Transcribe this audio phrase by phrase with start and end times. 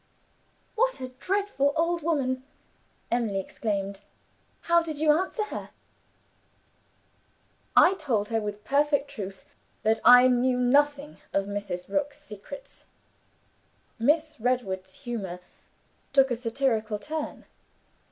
[0.75, 2.41] '""What a dreadful old woman!"
[3.11, 4.01] Emily exclaimed.
[4.61, 5.69] "How did you answer her?"
[7.75, 9.45] "I told her, with perfect truth,
[9.83, 11.87] that I knew nothing of Mrs.
[11.87, 12.85] Rook's secrets.
[13.99, 15.39] Miss Redwood's humor
[16.13, 17.45] took a satirical turn.